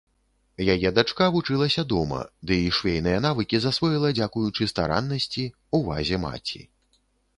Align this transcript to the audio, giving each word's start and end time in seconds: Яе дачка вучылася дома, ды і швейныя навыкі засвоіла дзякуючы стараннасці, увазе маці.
Яе 0.75 0.89
дачка 0.99 1.25
вучылася 1.35 1.83
дома, 1.91 2.21
ды 2.51 2.57
і 2.69 2.73
швейныя 2.77 3.19
навыкі 3.27 3.61
засвоіла 3.67 4.09
дзякуючы 4.21 4.63
стараннасці, 4.73 5.43
увазе 5.81 6.15
маці. 6.25 6.61